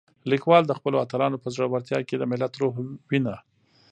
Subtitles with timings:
[0.31, 2.73] لیکوال د خپلو اتلانو په زړورتیا کې د ملت روح
[3.09, 3.35] وینه.